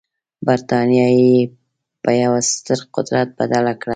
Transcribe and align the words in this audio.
برټانیه 0.47 1.07
یې 1.19 1.37
په 2.03 2.11
یوه 2.21 2.39
ستر 2.51 2.79
قدرت 2.95 3.29
بدله 3.39 3.73
کړه. 3.81 3.89